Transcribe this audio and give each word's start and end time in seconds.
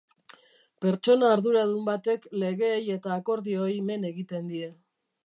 Pertsona 0.85 1.27
arduradun 1.33 1.85
batek 1.89 2.25
legeei 2.45 2.81
eta 2.97 3.13
akordioei 3.17 3.77
men 3.91 4.09
egiten 4.11 4.49
die. 4.55 4.73